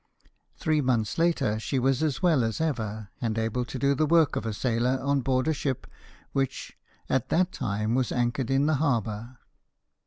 [0.55, 4.35] Three months later she was as well as ever, and able to do the work
[4.35, 5.85] of a sailor on board a ship
[6.31, 6.75] which,
[7.07, 9.37] at that time, was anchored in the harbour.